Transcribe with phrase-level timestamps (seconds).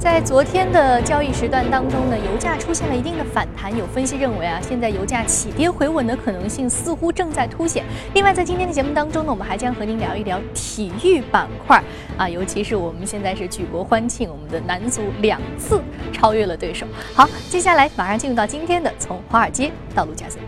[0.00, 3.70] 在昨天的交易时段当中呢，油价出现了一定的反弹。
[3.76, 7.84] 有分析认为啊，现在油价起跌回稳的可能性似乎正在凸显。
[8.14, 11.84] 另外，在今天的节目当中呢，我们还将和您聊一聊体育板块
[12.16, 16.86] 啊，尤其是我们现在是举国欢庆，我们的男足两次超越了对手。
[17.14, 20.40] 好，接下来马上进入到今天的从华尔街到陆家嘴。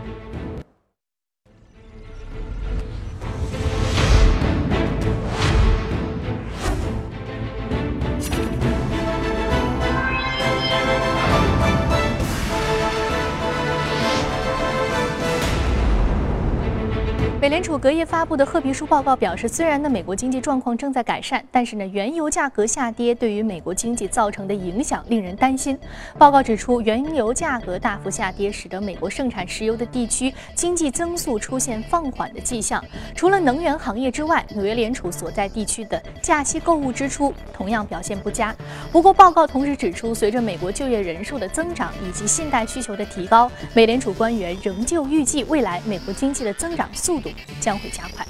[17.83, 25.77] 隔夜发布的褐皮书报告表示，虽然呢美国经济状况正在改善，但是呢原油价格下跌对于美国经济造成的影响令人担心。
[26.17, 32.81] 报告指出，原油价格大幅下跌，使得美国盛产石油的地区经济增速出现放缓的迹象。
[33.13, 38.55] 除了能源行业之外，纽约联储所在地区的假期购物支出同样表现不佳。
[38.93, 47.29] 不过，报告同时指出，随着美国就业人数的增长以及信贷需求的提高，美联储官员仍旧预计未来美国经济的增长速度。
[47.59, 48.23] 将将会加快。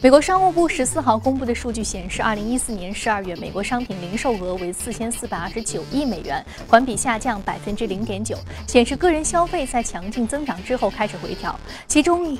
[0.00, 11.56] 美国商务部十四号公布的数据显示，二零一四年十二月美国商品零售额为四千四百二十九亿美元，环比下降百分之零点九，显示个人消费在强劲增长之后开始回调。
[11.86, 12.36] 其中，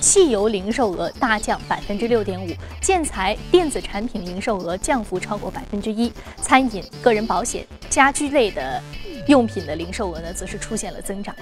[0.00, 2.48] 汽油零售额大降百分之六点五，
[2.80, 8.82] 建材、电子产品零售额降幅超过百分之一，餐饮、个人保险、家居类的。
[9.26, 11.34] 用品的零售额呢，则是出现了增长。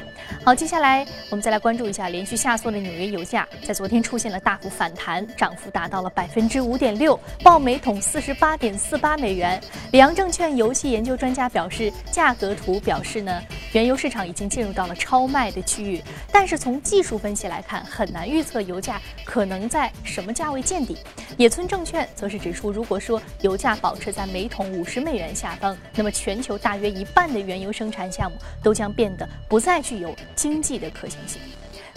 [0.44, 9.60] 好，接下来我们再来关注一下连续下挫的纽约油价，在昨天出现了大幅反弹，涨幅达到了百分之五点六，报每桶四十八点四八美元。
[9.92, 20.96] 里昂证券油气研究专家表示，价格图表示呢，原油市场已经进入到了超卖的区域，但是从技术分析来看，很难预测油价可能在什么价位见底。
[21.38, 31.40] 野村证券则是指出，如果说油价保持在每桶五十美元下方，那么全球大约一半的原油生产项目都将变得不再具有经济的可行性。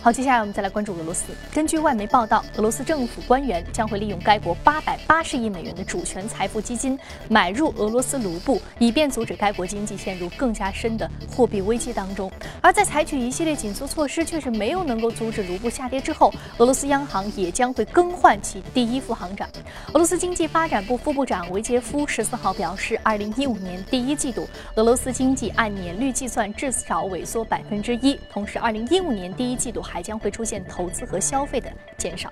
[0.06, 1.34] 好，接下来我们再来关注俄罗斯。
[1.52, 6.96] 根据外媒报道，俄罗斯政府官员将会利用该国八百八十亿美元的主权财富基金
[7.28, 12.32] 买入俄罗斯卢布，以便阻止该国经济陷入更加深的货币危机当中。
[12.62, 19.50] 而在采取一系列紧缩措施却是没有能够阻止卢布下跌之后，俄罗斯央行也将会更换其第一副行长。
[19.94, 32.30] 俄罗斯经济发展部副部长维杰夫十四号表示，二零一五年第一季度俄罗斯经济按年率计算至少萎缩百分之一，同时二零一五年第一季度还还将会出现投资和消费的减少。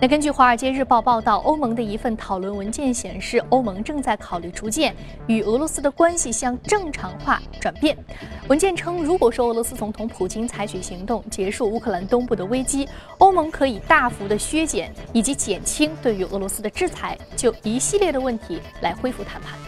[0.00, 4.94] 那根据《华尔街日报》报道，欧盟的一份讨论文件显示，欧盟正在考虑逐渐
[5.26, 7.98] 与俄罗斯的关系向正常化转变。
[8.46, 12.88] 文件称，如果说俄罗斯总统普京采取行动结束乌克兰东部的危机，
[13.18, 19.58] 欧盟可以大幅的削减以及减轻对于俄罗斯的制裁，就一系列的问题来恢复谈判。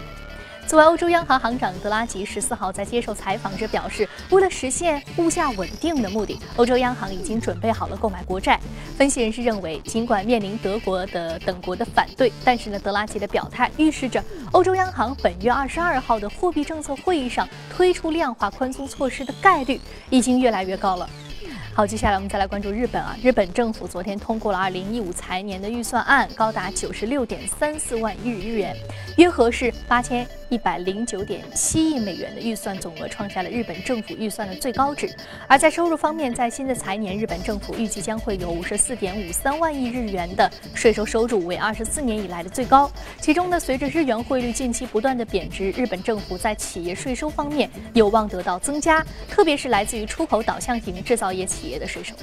[0.66, 8.58] 作为，欧洲央行行长德拉吉十四号在接受采访时表示，为了实现物价稳定的目的，欧洲央行已经准备好了购买国债。
[8.98, 21.08] 分析人士认为，尽管面临德国的等国的反对，但是呢，德拉吉的表态预示着欧洲央行本月二十二号的货币政策会议上推出量化宽松措施的概率已经越来越高了。
[21.76, 23.14] 好，接下来我们再来关注日本啊。
[23.22, 28.74] 日本政府昨天通过了二零一五财年的预算案，高达九十六点三四万亿日元，
[29.18, 35.14] 约合是八千一百零九点七亿美元的预算总额，创下了日本政府预算的最高值。
[35.46, 42.90] 而在收入方面，在新的财年，日本政府预计将会有五十四点五三万亿日元的税收收入，为二十四年以来的最高。
[43.20, 51.65] 其中呢，随着日元汇率近期不断的贬值，日本政府在企业税收方面有望得到增加，特别是来自于出口导向型制造业企。
[51.66, 52.14] 企业的税收。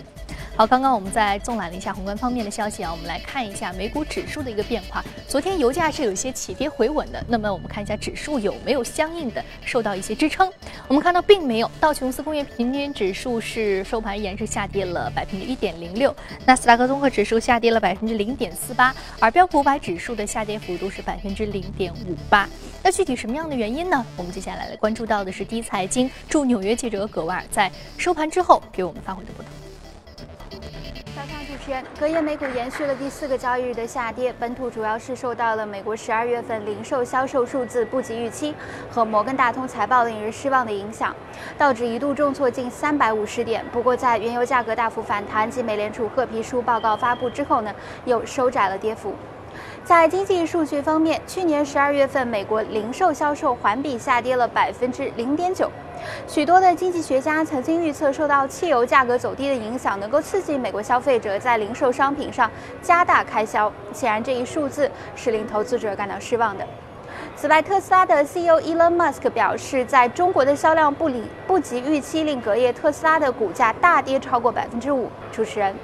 [0.56, 5.04] 好，刚刚我们在纵览了一下宏观方面的消息啊，我们来看一下美股指数的一个变化。
[5.28, 10.48] 昨天油价是有一些起跌回稳的，那么我们看一下指数有没有相应的受到一些支撑？
[10.88, 16.16] 我们看到并没有，道琼斯工业平均指数是收盘依然是下跌了百分之一点零六，
[16.46, 22.48] 纳斯达克综合指数下跌了百分之零点四八，而标普五百指数的下跌幅度是百分之零点五八。
[22.84, 24.06] 那具体什么样的原因呢？
[24.16, 29.50] 我们接下来来关注到的是第一财经驻纽约记者葛瓦尔在收盘之后给我们发回的报道。
[31.24, 38.54] 早上主持人，隔夜美股延续了第四个交易日的下跌，本土主要是受到了美国十二月份零售销售数字不及预期
[38.92, 41.16] 和摩根大通财报令人失望的影响，
[41.58, 43.64] 道指一度重挫近三百五十点。
[43.72, 47.74] 不过在原油价格大幅反弹及美联储褐皮书报告发布之后呢，
[48.04, 49.16] 又收窄了跌幅。
[49.86, 55.72] 在经济数据方面，去年十二月份美国零售销售环比下跌了百分之零点九。
[56.28, 62.50] 许多的经济学家曾经预测，受到汽油价格走低的影响，能够刺激美国消费者在零售商品上
[62.82, 63.72] 加大开销。
[63.94, 66.66] 显然，这一数字是令投资者感到失望的。
[67.36, 75.10] 此外，特斯拉的 CEO Elon Musk 表示，在中国的销量不理不及预期，令隔夜特斯拉的股价大跌超过百分之五。
[75.32, 75.76] 主持人。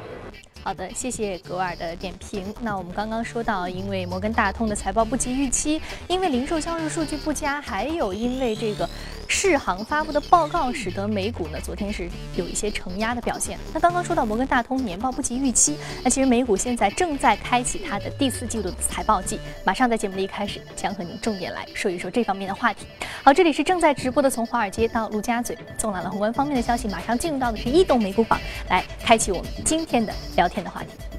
[0.62, 2.54] 好的，谢谢格尔的点评。
[2.62, 8.88] 那我们刚刚说到，因为摩根大通的财报不及预期，因为零售销售数据不佳，还有因为这个。
[9.32, 13.60] 世行发布的报告使得美股呢昨天是有一些承压的表现。
[13.72, 22.88] 那刚刚说到摩根大通年报不及预期，那其实美股现在正在开启它的第四季度财报季，马上在节目的一开始将和您重点来说一说这方面的话题。
[23.24, 31.19] 好，这里是正在直播的从华尔街到陆家嘴，纵览了宏观方面的消息，马上进入到的是异动美股榜，来开启我们今天的聊天的话题。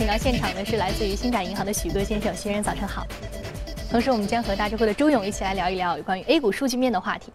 [0.00, 3.06] 请到现场的是来自于星展银行的许戈先生，先生早晨好。
[3.90, 7.30] 同时，我们将和大智慧的朱勇一起来聊一聊有关于 A 股数据面的话题。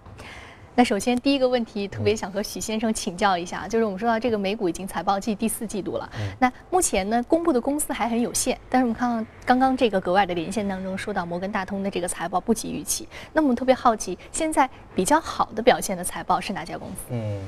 [0.74, 6.10] 那首先第一个问题，特别想和许先生请教一下，就是我们说到这个美股已经财报季第四季度了，
[6.40, 16.96] 那目前呢公布的公司还很有限，但是我们看到刚刚这个格外的连线当中说到摩根大通的这个财报不及预期，那我们特别好奇，现在比较好的表现的财报是哪家公司？
[17.12, 17.40] 嗯，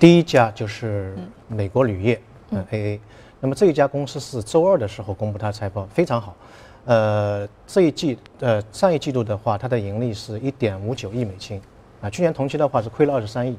[0.00, 1.14] 第一家就是
[1.48, 2.98] 美国铝业，嗯 AA。
[3.40, 6.34] 那么这一家公司是周二的时候公布它财报，非常好。
[6.84, 11.60] 呃，这一季呃上一季度的话，它的盈利是一点五九亿美金，
[12.00, 13.56] 啊，去年同期的话是亏了二十三亿，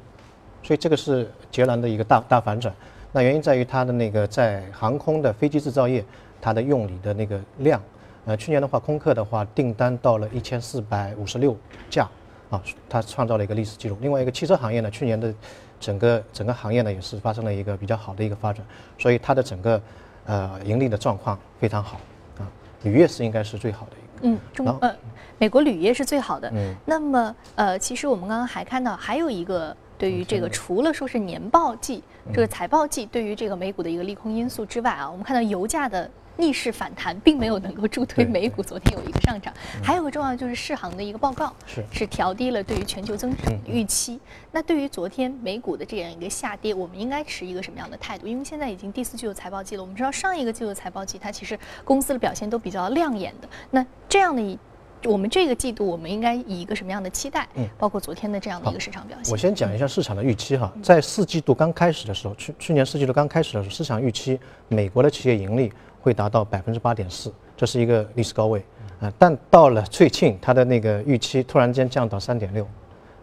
[0.64, 2.74] 所以这个是截然的一个大大反转。
[3.12, 6.04] 那原因在于它的那个在航空的飞机制造业，
[6.42, 7.81] 它的用锂的那个量，
[8.26, 11.56] 呃，去年的话空客的话订单到了一千四百五十六
[11.90, 12.10] 架，
[12.50, 13.98] 啊，它创造了一个历史记录。
[14.01, 15.34] 另外一个汽车行业呢，去年的。
[15.81, 18.62] 整个整个行业呢也是发生了一个比较好的一个发展，
[18.98, 19.81] 所以它的整个
[20.25, 22.01] 呃盈利的状况非常好
[22.38, 22.44] 啊。
[22.84, 24.28] 铝业是应该是最好的一个。
[24.28, 24.94] 嗯，中呃，
[25.38, 26.51] 美国铝业是最好的。
[26.54, 26.75] 嗯。
[26.86, 32.04] 那么呃，其实我们刚刚还看到还有一个对于这个除了说是年报季
[32.34, 36.12] 这个财报季对于这个美股的一个利空因素之外啊，我们看到油价的。
[36.39, 39.53] 逆势反弹并没有能够助推美股昨天有一个上涨，
[39.83, 44.18] 还有个重要就是世行的一个报告是是调低了对于全球增长的预期。
[44.51, 48.25] 那对于昨天美股的这样一个下跌，我们应该持一个什么样的态度？
[48.25, 53.50] 因为现在已经第四季度财报季了，我们知道上一个季度财报季它其实公司的表现都比较亮眼的。
[53.71, 54.57] 那这样的一
[55.06, 57.47] 我们这个季度我们应该以一个什么样的期待？
[57.56, 59.31] 嗯，包括昨天的这样的一个市场表现。
[59.31, 64.39] 我先讲一下市场的预期哈，在四季度刚开始的时候，去去年四季度刚开始的时候，市场预期
[64.69, 65.71] 美国的企业盈利。
[66.01, 68.63] 会达到百分之八点四，这是一个历史高位，
[69.00, 72.66] 啊，但到了最近，它的那个预期突然间降到三点六，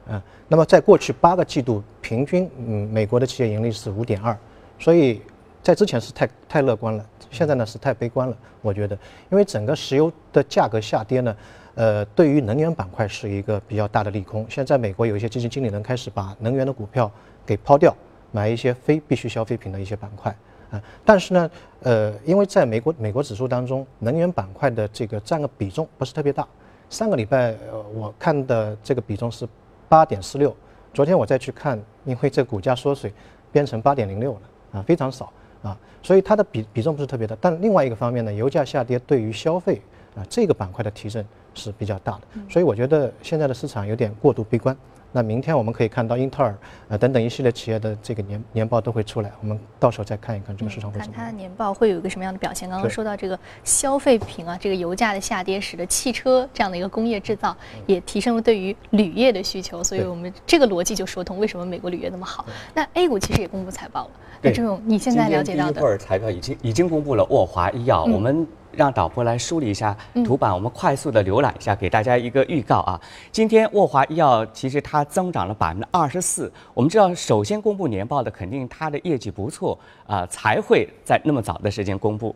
[0.09, 4.37] 啊，那么在过去八个季度平均，嗯，美国的企业盈利是五点二，
[4.79, 5.23] 所以
[5.63, 8.97] 在之前是太太乐观了，现在呢是太悲观了，我觉得，
[9.31, 11.37] 因为整个石油的价格下跌呢，
[11.75, 14.47] 呃，对于能源板块是一个比较大的利空。
[14.49, 17.11] 现在美国有一些基金经理人开始把能源的股票
[17.45, 17.95] 给抛掉，
[18.33, 20.35] 买一些非必需消费品的一些板块。
[20.71, 26.47] 啊，但是呢，呃，因为在美国美国指数当中，能源板块的这个占个比重不是特别大。
[26.91, 29.47] 上个礼拜，呃，我看的这个比重是
[29.89, 30.55] 八点四六，
[30.93, 33.13] 昨天我再去看，因为这股价缩水，
[33.53, 34.41] 变成八点零六了，
[34.79, 35.33] 啊，非常少
[35.63, 37.37] 啊，所以它的比比重不是特别大。
[37.41, 39.81] 但另外一个方面呢，油价下跌对于消费
[40.15, 41.25] 啊这个板块的提振
[41.55, 44.77] 是比较大的，所以我觉得现在的市场有点过度悲观。
[45.17, 46.55] 那明天我们可以看到英特尔
[46.89, 51.15] 呃等等一系列企业的这个年年报都会出来，我们到时候再看一看这个市场会怎么。
[51.15, 52.69] 看它的年报会有一个什么样的表现？
[52.69, 62.45] 刚刚说到这个消费品啊，这个油价的下跌使得汽车这样的一个工业制造也提升了对于铝业的需求，所以我们这个逻辑就说通，为什么美国铝业那么好？
[62.75, 64.11] 那 A 股其实也公布财报了，
[64.43, 65.73] 那这种你现在了解到的。
[65.73, 68.47] 第一份财报已经已经公布了，沃华医药，我们。
[68.77, 73.01] 让导播来梳理一下图板，我们快速的浏览一下，给大家一个预告啊。
[73.33, 76.53] 今天沃华医药其实它增长了百分之二十四。
[76.75, 82.35] 我们知道，首先公布年报的肯定它的业绩不错啊，才会在那么早的时间公布。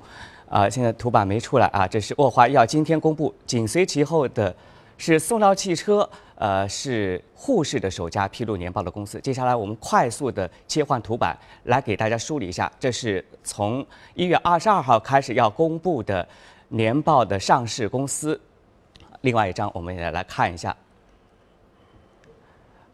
[0.48, 4.54] 啊，现在图板没出来啊，这是沃华医药今天公布，紧随其后的。
[5.02, 6.06] 是塑料汽车，
[6.40, 9.20] 呃，是沪市的首家披露年报的公司。
[9.20, 16.26] 接下来我们快速的切换图板，来给大家梳理一下，这是从一月二十二号开始要公布的
[16.68, 18.40] 年报的上市公司。
[19.20, 20.74] 另外一张，我们也来看一下。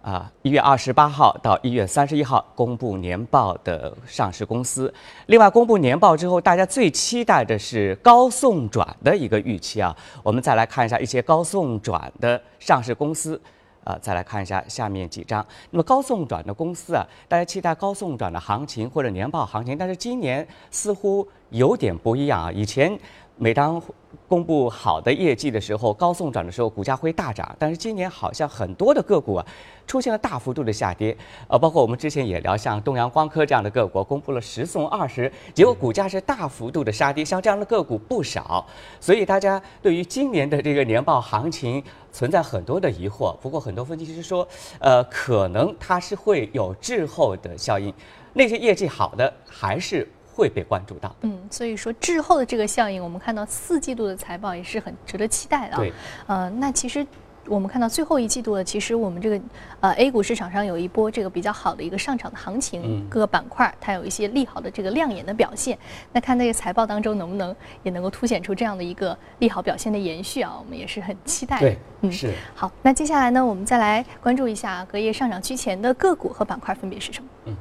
[0.07, 4.93] 啊，一月二十八号到一月三十一号公布年报的上市公司。
[5.27, 9.93] 另外，公布年报之后，大家最期待的是高送转的一个预期啊。
[10.23, 13.41] 我们再来看一下一些高送转的上市公司，
[13.83, 15.45] 啊，再来看一下下面几张。
[15.71, 22.53] 那么高送转的公司啊，大家期待高送转的行情或者年报行情，但是今年似乎有点不一样啊。
[22.53, 22.97] 以前
[23.39, 23.81] 每当
[24.27, 27.55] 公布好的业绩的时候，高送转的时候，股价会大涨。
[27.59, 29.47] 但是今年好像很多的个股啊，
[29.87, 31.15] 出现了大幅度的下跌。
[31.47, 37.23] 呃，包括我们之前也聊，像东阳光科这样的个股，公布了十送二十，结果股价是大幅度的杀跌。
[37.23, 38.67] 像这样的个股不少，
[38.99, 43.37] 所以大家对于今年的这个年报行情存在很多的疑惑。
[43.43, 47.93] 不过很多分析师说，呃，可能它是会有滞后的效应，
[48.33, 50.09] 那些业绩好的还是。
[50.37, 55.77] 会被关注到，嗯，所以说滞后的这个效应，我们看到四季度的财报也是很值得期待的。
[55.79, 55.91] 对，
[56.27, 57.07] 呃，那其实
[57.47, 59.41] 我们看到最后一季度的，其实我们这个
[59.81, 65.79] 呃 A 股市场上有一波这个比较好的一个上涨的行情，各个板块它有一些利好的这个亮眼的表现。
[66.13, 70.55] 那看那个财报当中能不能也能够凸显出这样的一个利好表现的延续啊？
[70.59, 71.59] 我们也是很期待。
[71.61, 72.31] 对，嗯，是。
[72.55, 77.29] 好，那接下来呢，我们再来关注一下隔夜上涨居前的个股和板块分别是什么？
[77.47, 77.57] 嗯。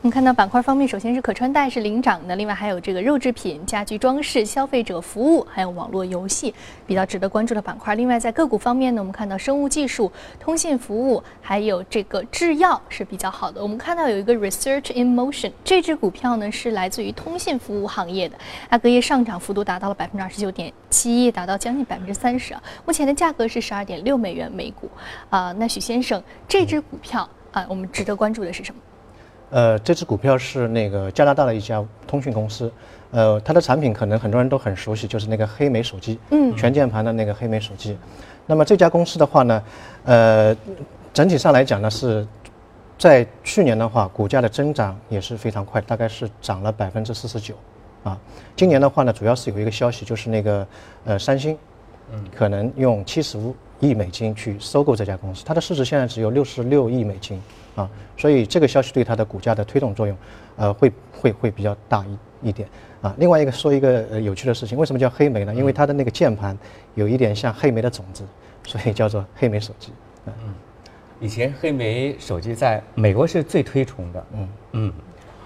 [0.00, 6.54] 我们看到板块方面，首先是可穿戴是领涨的，另外还有这个肉制品、家居装饰、消费者服务，还有网络游戏
[6.86, 7.96] 比较值得关注的板块。
[7.96, 13.60] 另外在个股方面呢，我们看到生物技术、通信服务，还有这个制药是比较好的。
[13.60, 18.38] 我们看到有一个 Research in Motion 这只股票呢是来自于通信服务行业的，
[18.70, 22.62] 它隔夜上涨幅度达到了百分之二十九点七，达到将近百分之三十啊。
[22.86, 24.88] 目前的价格是十二点六美元每股
[25.28, 25.50] 啊。
[25.58, 28.80] 那许先生，这只股票啊，我们值得关注的是什么？
[29.50, 32.70] 呃，这只股票是那个加拿大的一家通讯公司，
[33.12, 37.96] 呃，它的产品可能很多人都很熟悉，就是那个黑莓手机，嗯，全键盘的那个黑莓手机。
[38.46, 39.62] 那么这家公司的话呢，
[40.04, 40.54] 呃，
[41.14, 42.26] 整体上来讲呢，是
[42.98, 47.54] 在去年的话，股价的增长也是非常快，大概是涨了百分之四十九，
[48.04, 48.18] 啊，
[48.54, 50.66] 今年的话呢，主要是有一个消息，就是那个
[51.06, 51.56] 呃，三星，
[52.12, 57.40] 嗯，可能用七十五亿美金去收购这家公司，它的市值现在只有六十六亿美金。
[57.78, 60.16] 啊，所以这个消息对它的股价的推动作用，
[60.56, 62.68] 呃，会会会比较大一一点
[63.00, 63.14] 啊。
[63.18, 65.54] 另外一个说一个呃有趣的事情，为什么叫黑莓呢？
[65.54, 66.58] 因为它的那个键盘
[66.96, 68.24] 有一点像黑莓的种子，
[68.66, 69.92] 所以叫做黑莓手机。
[70.26, 70.32] 嗯，
[71.20, 74.26] 以前黑莓手机在美国是最推崇的。
[74.32, 74.92] 嗯嗯，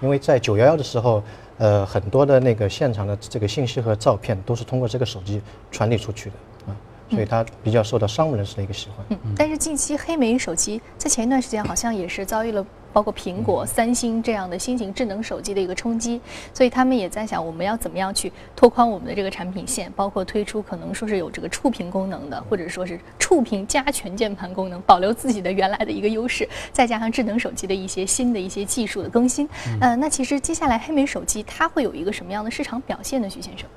[0.01, 1.23] 因为在九幺幺的时候，
[1.59, 6.35] 呃，很多的那个现场的这个信息和照片都是通过这个手机传递出去的。
[7.13, 9.05] 所以它比较受到商务人士的一个喜欢。
[9.09, 16.21] 嗯，但是近期黑莓手机在前一段时间好像也是遭遇了包括苹果、三星这样的新型智能手机的一个冲击，
[16.53, 29.49] 所以他们也在想我们要怎么样去拓宽我们的这个产品线，包括推出可能说是有这个触屏功能的，或者说是触屏加全键盘功能，保留自己的原来的一个优势，再加上智能手机的一些新的一些技术的更新。
[29.81, 33.27] 呃，那其实接下来黑莓手机它会有一个什么样的市场表现呢？
[33.27, 33.67] 徐先生？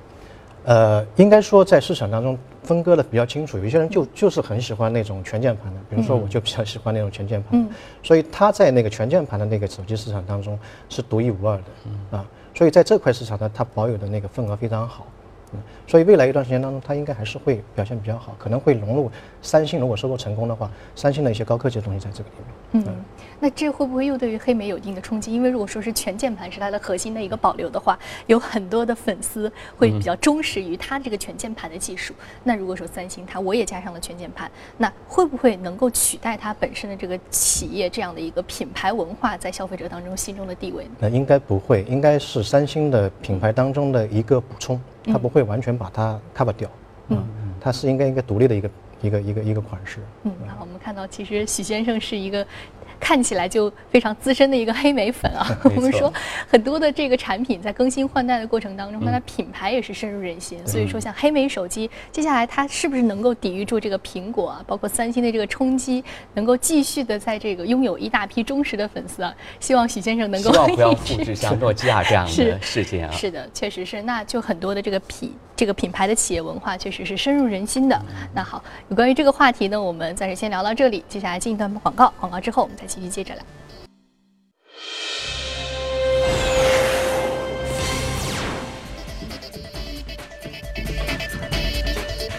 [0.67, 7.65] 呃，应该说在市场当中分割的比较清楚，有些人就就是很喜欢那种全键盘的，比如说我就比较喜欢那种全键盘，
[8.03, 10.59] 所以它在那个全键盘的那个手机市场当中
[10.89, 15.07] 是独一无二的，啊，所以在这块市场呢，它保有的那个份额非常好。
[15.53, 19.09] 嗯，所以未来一段时间当中，它应该还是会表现比较好，可能会融入
[19.41, 19.79] 三星。
[19.79, 22.85] 如果收购成功的话，三星的一些高科技的东西在这个里面。
[22.85, 22.95] 嗯，
[23.39, 25.31] 那这会不会又对于黑莓有一定的冲击？
[25.33, 32.13] 因为如果说是全键盘是它的核心的一个保留的话，有很多的粉丝会比较忠实于它这个全键盘的技术。
[32.43, 40.85] 那如果说三星它我也加上了全键盘，那会不会能够取代它本身的这个企业这样的一个品牌文化在消费者当中心中的地位？
[40.99, 44.77] 那应该不会，应该是三星的品牌当中的一个补充。
[45.07, 46.69] 它不会完全把它 cover 掉，
[47.09, 47.23] 嗯，
[47.59, 48.69] 它是应该一个独立的一个
[49.01, 49.99] 一个一个一个款式。
[50.23, 52.45] 嗯，好，我们看到其实许先生是一个。
[52.99, 55.47] 看起来就非常资深的一个黑莓粉啊！
[55.75, 56.11] 我们说
[56.47, 60.59] 很多的这个产品在更新换代的过程当中，它的品牌也是深入人心。
[60.67, 69.33] 所以说，像黑莓手机，接下来它是不是能够抵御住这个苹果啊，包括三星的这个冲击，能够继续的在这个拥有一大批忠实的粉丝啊？
[69.59, 73.11] 希望许先生能够希望不要复制像诺基亚这样的事件啊！
[73.11, 74.01] 是的，确实是。
[74.01, 77.99] 那就很多的这个品这个品牌的企业文化确实是深入人心的。
[78.33, 81.03] 那好，有关于这个话题呢，我们暂时先聊到这里。
[81.09, 82.87] 接下来进一段广告，广告之后我们再。
[82.87, 83.41] 继续接着来。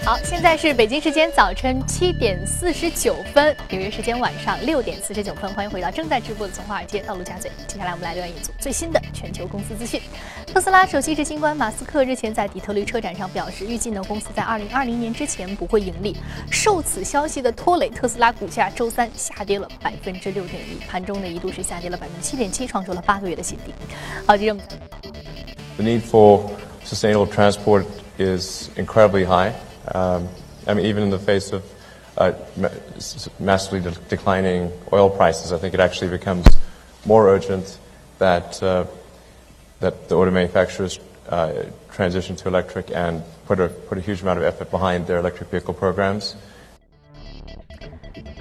[0.04, 5.52] 好，现在是北京时间早晨七点四十九分，纽约时间晚上六点四十九分。
[5.52, 7.50] 欢迎回到正在直播的从华尔街到陆家嘴。
[7.66, 10.00] 接下来我们来浏览一组最新的全球公司资讯。
[10.52, 16.16] 特斯拉首席执行官马斯克日前在底特律车展上表示，预计呢公司在二零二零年之前不会盈利。
[16.50, 23.72] 受此消息的拖累，特斯拉股价周三下跌了百分之六点一，盘中呢一度是下跌了百分之七点七，创出了八个月的新低。
[24.26, 24.64] 好，记者们。
[25.76, 26.50] The need for
[26.84, 27.84] sustainable transport
[28.18, 29.52] is incredibly high.
[29.94, 30.28] Um,
[30.66, 31.62] I mean, even in the face of
[32.16, 32.32] uh,
[33.38, 36.44] massively de declining oil prices, I think it actually becomes
[37.04, 37.78] more urgent
[38.18, 38.84] that uh,
[39.80, 44.38] that the auto manufacturers uh, transition to electric and put a, put a huge amount
[44.38, 46.36] of effort behind their electric vehicle programs.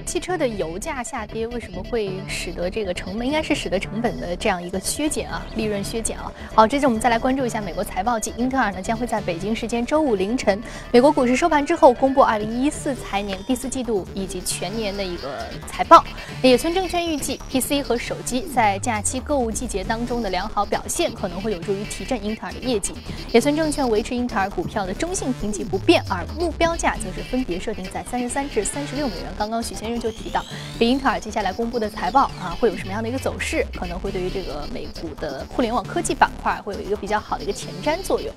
[0.08, 6.32] 汽车的油价下跌，为什么会使得这个成本应该是使得成本的这样一个削减啊，利润削减啊？
[6.56, 16.02] 好，接着我们再来关注一下美国财报季，英特尔呢将会在北京时间周五凌晨，美国股市收盘之后公布二零一四财年第四季度以及全年的一个财报。
[16.42, 22.94] 野村证券预计，PC 和手机在假期购物季节当中的良好表现可能会有助于提振英特尔的业绩。
[23.34, 29.26] 野村证券维持英特尔股票的中性评级不变，而目标价则是分别设定在三十三至三十六美元。
[29.38, 30.44] 刚刚许先生就提到，
[30.78, 33.66] 比英特尔接下来公布的财报啊，会有什么样的一个走势？
[33.78, 38.34] 可能会对于这个美股的互联网科技板块会有一个比较好的一个前瞻作用。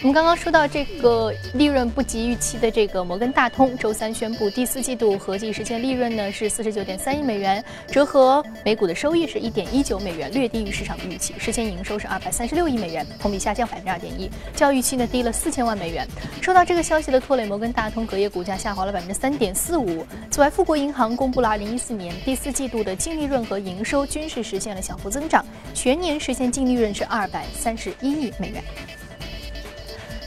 [0.00, 11.34] 我们刚刚说到这个利润不及预期的这个摩根大通，周三宣布第四季度合计实现利润呢是四十九点三亿美元，折合每股的收益是一点一九美元，略低于市场的预期。
[11.38, 16.06] 实现营收是二百三十六亿美元，同比下降百分之二点一，较预期呢低了四千万美元。
[16.40, 20.04] 受到这个消息的拖累，摩根大通隔夜股价下滑了百分之三点四五。
[20.30, 28.62] 此外，富国银行公布了二零一四年第四季度的净利润和营收均是实现了小幅增长，全年实现净利润是二百三十一亿美元。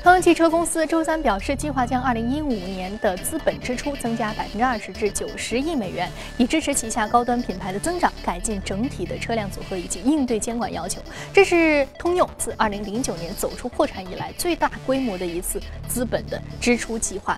[0.05, 6.07] 通用汽车公司周三表示，计划将2015年的资本支出增加20%至90亿美元，
[6.37, 11.01] 以支持旗下高端品牌的增长，改进整体的车辆组合以及应对监管要求。
[11.33, 17.35] 这是通用自2009年走出破产以来最大规模的一次资本的支出计划。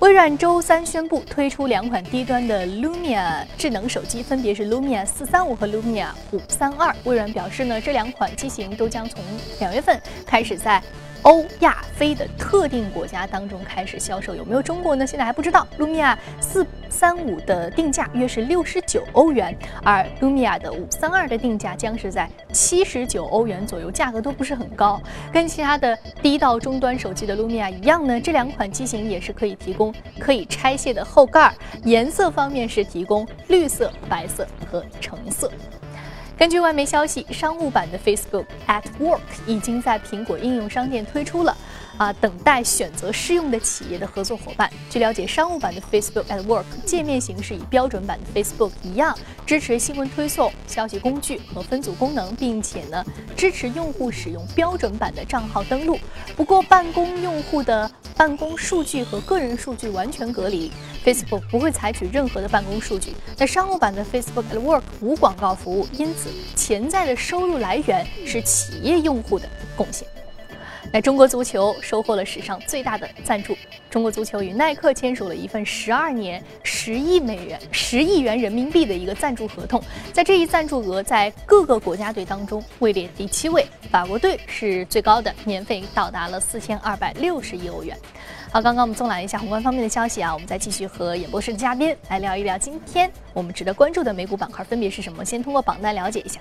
[0.00, 6.94] 微软周三宣布推出两款低端的 Lumia 智能手机，分别是 Lumia 435和 Lumia 532。
[7.04, 9.24] 微软表示呢，这两款机型都将从
[9.58, 10.82] 两月份开始在。
[11.24, 15.06] 欧亚非的特定国家当中开始销售，有没有中国呢？
[15.06, 15.66] 现在还不知道。
[15.78, 25.00] 卢米亚四三五的定价约是六十九欧元，而卢米亚的五三二的定价将是在七十九欧元左右，价格都不是很高。
[25.32, 31.54] 跟其他的低到中端手机的卢米亚一样呢，这两款机型也是可以提供可以拆卸的后盖，
[31.84, 35.50] 颜色方面是提供绿色、白色和橙色。
[36.36, 41.56] 根据外媒消息，商务版的 Facebook at Work 已经在苹果应用商店推出了，
[41.96, 44.68] 啊，等待选择适用的企业的合作伙伴。
[44.90, 49.16] 据了解，商务版的 Facebook at Work 界面形式与标准版的 Facebook 一样，
[49.46, 53.04] 支持新闻推送、消息工具和分组功能，并且呢，
[53.36, 55.96] 支持用户使用标准版的账号登录。
[56.36, 60.70] 不过，办公用户的办公数据和个人数据完全隔离。
[61.04, 63.12] Facebook 不会采取任何的办公数据。
[63.36, 70.08] 那商务版的 Facebook at Work 无广告服务，因此潜在的收入来源是企业用户的贡献。
[70.94, 73.56] 那中国足球收获了史上最大的赞助，
[73.90, 79.82] 中国足球与耐克签署了一份十二年十亿美元、十亿元人民币的一个赞助合同。
[80.12, 87.98] 在这一赞助额在各个国家队当中位列第七位，法国队是最高的，年费到达了四千二百六十亿欧元。
[88.52, 95.24] 好，刚刚我们纵览一下宏观方面的消息啊，我们再继续和演播室的嘉宾来聊一聊今天我们值得关注的美股板块分别是什么。
[95.24, 96.38] 先通过榜单了解一下。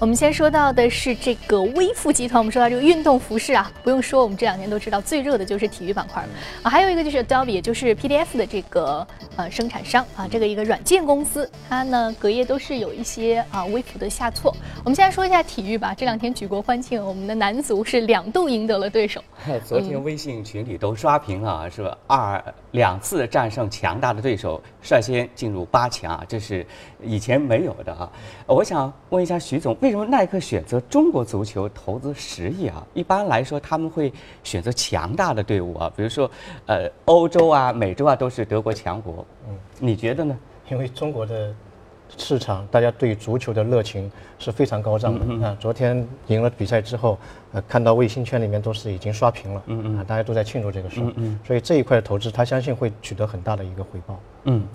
[0.00, 2.38] 我们先说到的是这个微富集团。
[2.40, 6.28] 我们说到这个运动服饰啊，不用说，我们这两天都知道最热的就是体育板块了
[6.62, 6.70] 啊。
[6.70, 14.54] 还有一个就是 Adobe，也就是 PDF 的这个呃生产商啊，这个一个软件公司，它呢隔夜都是有一些啊微幅的下挫。
[14.84, 15.92] 我们先来说一下体育吧。
[15.92, 19.20] 这两天举国欢庆，我们的男足是两度赢得了对手。
[19.64, 21.98] 昨天微信群里都刷屏啊，是吧？
[22.06, 26.64] 二两次战胜强大的对手，率先进入八强啊，这是
[27.02, 28.08] 以前没有的啊。
[28.46, 32.86] 我想问一下徐总，为什么耐克选择中国足球投资十亿啊？
[32.94, 36.30] 一般来说他们会选择强大的队伍啊，比如说
[36.66, 39.26] 呃欧洲啊、美洲啊都是德国强国。
[39.48, 40.36] 嗯，你觉得呢？
[40.70, 41.54] 因为中国的
[42.16, 45.56] 市场，大家对足球的热情是非常高涨的啊。
[45.60, 47.18] 昨天赢了比赛之后，
[47.52, 54.20] 呃，看到卫星圈里面都是已经刷屏了，嗯嗯，啊，大家都在庆祝这个事，嗯嗯，所以这一块的投资，他相信会取得很大的一个回报。
[54.44, 54.66] 嗯。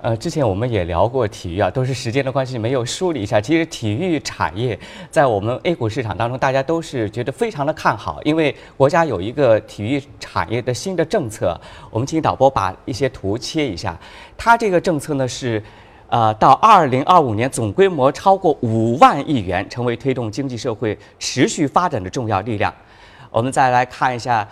[0.00, 3.40] 呃，之前我们也聊过体育啊，都是时间的关系没有梳理一下。
[3.40, 4.78] 其实体育产业
[5.10, 11.60] 在我们 A 股市场当中，大家都是觉得非常的看好，因为国家有一个体育产业的新的政策。
[11.90, 13.98] 我们请导播把一些图切一下，
[14.36, 15.60] 它这个政策呢是，
[16.08, 22.72] 呃，到二零二五年总规模超过五万亿元，成为推动经济社会持续发展的重要力量。
[23.32, 24.48] 我们再来看一下。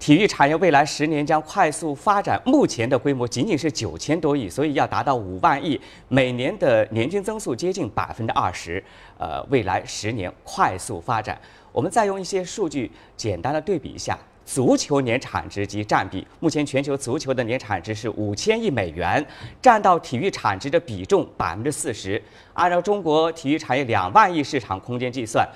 [0.00, 8.82] 体育产业未来十年将快速发展，目前的规模仅仅是九千多亿，所以要达到五万亿，每年的年均增速接近百分之二十。
[9.18, 11.38] 呃，未来十年快速发展，
[11.70, 16.26] 我们再用一些数据简单的对比一下，足球年产值及占比。
[16.38, 19.22] 目前全球足球的年产值是五千亿美元，
[19.60, 22.20] 占到体育产值的比重百分之四十。
[22.54, 25.46] 按照中国体育产业两万亿市场空间计算。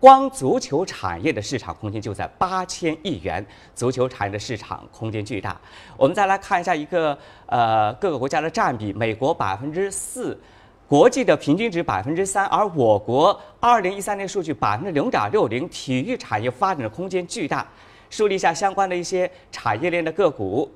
[0.00, 5.60] 光足球产业的市场空间就在八千亿元，足球产业的市场空间巨大。
[5.94, 10.40] 我们再来看一下一个呃各个国家的占比，美国百分之四，
[10.88, 17.68] 国际的平均值百分之三，而我国二零一三年数据百分之零点六零，体育产业发展的空间巨大。
[18.08, 20.68] 梳理一下相关的一些产业链的个股，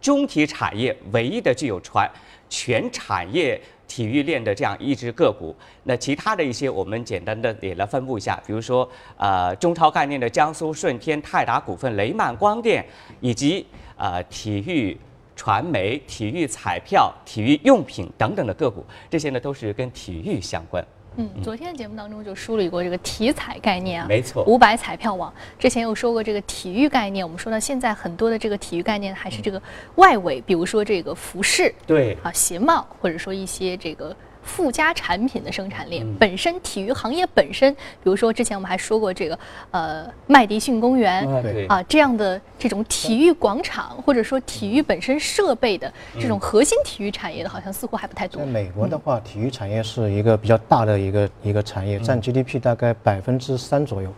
[0.00, 2.10] 中体产业唯一的具有传
[2.48, 3.60] 全产业。
[3.86, 12.84] 体育链的这样一只个股，那其他的一些我们简单的也来分布一下，比如说呃中超概念的江苏舜天、泰达股份、雷曼光电，
[13.20, 13.66] 以及
[13.96, 14.98] 呃体育
[15.36, 20.84] 传媒、体育彩票、体育用品等等的个股，这些呢都是跟体育相关。
[21.16, 29.60] 嗯，昨天的节目当中就梳理过这个体彩概念啊，没错，五百彩票网之前有说过这个体育概念，我们说到现在很多的这个体育概念还是这个
[29.96, 32.16] 外围，比如说这个服饰，对。
[32.22, 34.14] 啊，鞋帽，或者说一些这个。
[34.44, 39.38] 附加产品的生产链本身，体育行业本身，比如说之前我们还说过这个，
[39.70, 41.26] 呃，麦迪逊公园
[41.68, 48.40] 啊这样的这种体育广场，或者说体育本身设备的这种核心体育产业的，好像似乎还不太多。
[48.40, 54.12] 在美国的话，体育产业是一个比较大的一个一个产业，占 GDP 大概百分之三左右，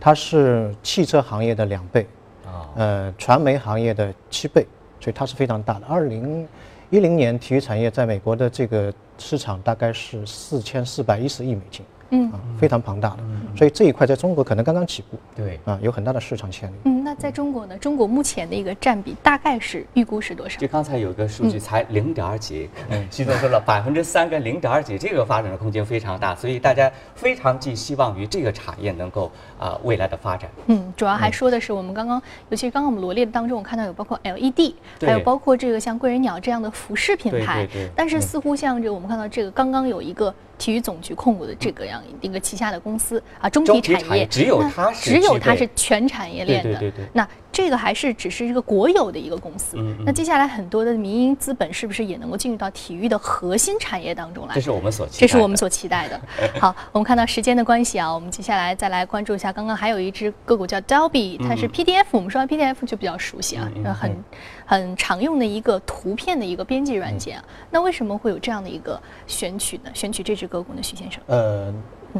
[0.00, 2.06] 它是汽车行业的两倍，
[2.76, 4.66] 呃，传媒行业的七倍，
[5.00, 5.86] 所以它是非常大的。
[5.86, 6.48] 二零
[6.90, 8.92] 一零年，体育产业在美国的这个。
[9.18, 11.84] 市场大概是四千四百一十亿美金。
[12.10, 13.18] 嗯啊，非常庞大的，
[13.56, 16.74] 所以这一块在中国可能刚刚起步，对啊，有很大的市场潜力。
[16.84, 17.76] 嗯，那在中国呢？
[17.78, 20.58] 中国目前的一个占比大概是预估是多少？
[20.60, 30.50] 就刚才有个数据才零点几，嗯， 徐总说了百分之三跟零点几，这个发展的空间非常大，所以大家非常寄希望于这个产业能够啊未来的发展。
[30.66, 37.90] 嗯，主要还说的是我们刚刚，尤其是刚刚我们罗列的当中，我看到有包括 LED，还有包括这个像贵人鸟这样的服饰品牌，对对。
[37.96, 40.32] 但是似乎像这个我们看到这个刚刚有一个。
[40.58, 46.78] 体育总局控股的这个样一个旗下的公司啊，中体产业只有它是只有它是全产业链的。
[46.78, 47.05] 对对对。
[47.12, 49.76] 那这个还是只是一个国有的一个公司。
[49.78, 49.96] 嗯。
[50.06, 54.54] 那接下来很多的民营资本是不是也能够进入到体育的核心产业当中来？
[54.54, 56.18] 这是我们所这是我们所期待的。
[56.58, 64.24] 好，我们看到时间的关系啊，我们接下来再来关注一下，刚刚还有一只个股叫 Dolby，它是 PDF，我们说 PDF 就比较熟悉啊，很
[64.64, 67.44] 很常用的一个图片的一个编辑软件啊。
[67.70, 69.90] 那为什么会有这样的一个选取呢？
[69.92, 70.46] 选取这只。
[70.46, 71.20] 个股呢，徐先生？
[71.26, 71.74] 呃，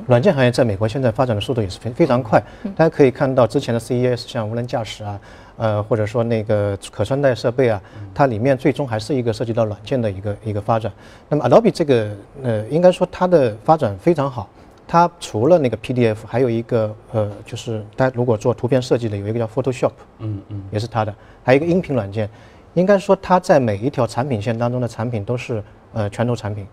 [0.06, 2.42] 软件行业在美国现在发展的速度也是非非常快。
[2.76, 5.20] 大家可以看到之前的 CES，像无人驾驶啊，
[5.56, 7.80] 呃，或者说那个可穿戴设备啊，
[8.14, 10.92] 它里面最终还是一个涉及到软件的一个一个发展。
[11.28, 12.10] 那么 Adobe 这个，
[12.42, 14.48] 呃，应该说它的发展非常好。
[14.88, 21.12] 它除了那个 PDF，还有一个呃，就是大家如果做图片设计的，有一个叫 Photoshop，嗯嗯，也是它的。
[21.42, 22.30] 还有一个音频软件，
[22.74, 25.60] 应该说它在每一条产品线当中的产品都是
[25.92, 26.64] 呃拳头产品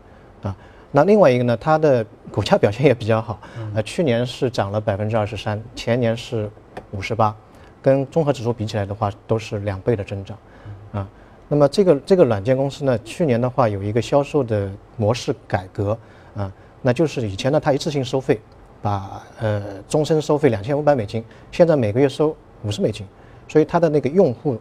[0.44, 0.56] 啊。
[0.96, 3.40] 那另外一个呢，它的股价表现也比较好，
[3.74, 6.48] 呃，去年是涨了百分之二十三，前年是
[6.92, 7.36] 五十八，
[7.82, 10.38] 跟综合指数比起来的话，都是两倍的增长，
[10.92, 11.10] 啊，
[11.48, 15.98] 那么这个这个软件公司呢，去年的话有一个销售的模式改革，
[16.36, 16.52] 啊，
[16.84, 18.40] 那就是以前呢它一次性收费，
[18.80, 23.04] 把呃终身收费两千五百美金，现在每个月收五十美金，
[23.48, 24.60] 所以它的那个用户。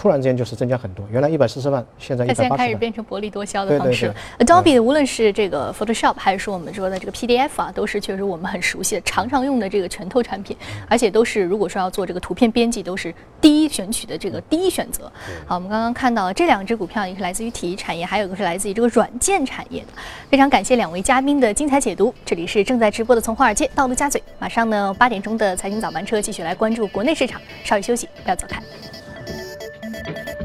[0.00, 4.14] 突然之间就是增加很多，原来一百四十万，现在一百现在开始变成薄利多销的方式了。
[4.38, 10.56] Adobe 无论是这个 Photoshop 还是说我们说的这个 PDF 啊，都是确实我们很熟悉的、常常用的这个拳头产品，
[10.88, 15.12] 而且都是如果说要做这个图片编辑，都是第一选取的这个第一选择。
[15.44, 19.88] 好，我们刚刚看到了这两只股票，一个是来自于体育产业，还有一个是来自于这个软件产业的。
[20.30, 22.14] 非常感谢两位嘉宾的精彩解读。
[22.24, 27.38] 这里是正在直播的从华尔街到陆家嘴，马上呢八点钟的财经早班车继续来关注国内市场。
[27.64, 28.62] 稍事休息，不要走开。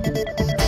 [0.05, 0.64] thank you